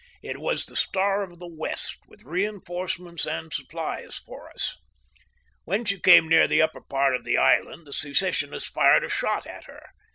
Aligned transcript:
It 0.23 0.39
was 0.39 0.65
the 0.65 0.75
Star 0.75 1.21
of 1.21 1.37
the 1.37 1.45
West, 1.47 1.97
with 2.07 2.23
reinforcements 2.23 3.27
and 3.27 3.53
supplies 3.53 4.15
for 4.17 4.49
us. 4.49 4.75
When 5.65 5.85
she 5.85 5.99
came 5.99 6.27
near 6.27 6.47
the 6.47 6.59
upper 6.63 6.81
part 6.81 7.15
of 7.15 7.23
the 7.23 7.37
island 7.37 7.85
the 7.85 7.93
secessionists 7.93 8.67
fired 8.71 9.03
a 9.03 9.09
shot 9.09 9.45
at 9.45 9.65
her. 9.65 9.89